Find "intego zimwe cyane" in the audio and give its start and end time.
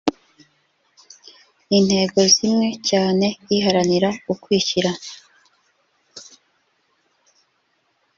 1.77-3.27